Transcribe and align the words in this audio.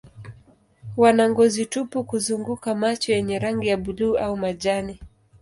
Wana 0.97 1.29
ngozi 1.29 1.63
tupu 1.73 1.97
kuzunguka 2.09 2.69
macho 2.81 3.11
yenye 3.13 3.39
rangi 3.39 3.67
ya 3.67 3.77
buluu 3.77 4.17
au 4.17 4.37
majani. 4.37 4.99